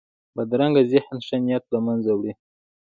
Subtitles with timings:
[0.35, 2.33] بدرنګه ذهن ښه نیت له منځه وړي